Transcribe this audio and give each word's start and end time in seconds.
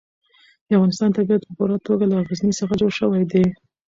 د 0.67 0.69
افغانستان 0.77 1.09
طبیعت 1.17 1.41
په 1.45 1.53
پوره 1.57 1.77
توګه 1.87 2.05
له 2.11 2.17
غزني 2.27 2.53
څخه 2.59 2.73
جوړ 2.81 2.91
شوی 2.99 3.23
دی. 3.31 3.45